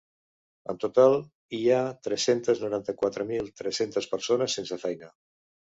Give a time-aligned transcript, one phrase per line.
[0.71, 1.17] En total,
[1.57, 5.17] hi ha tres-centes noranta-quatre mil tres-centes persones sense feina.